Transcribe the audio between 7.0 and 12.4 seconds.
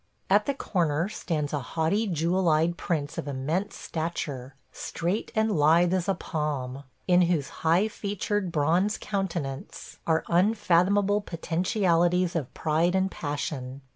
in whose high featured bronze countenance are unfathomable potentialities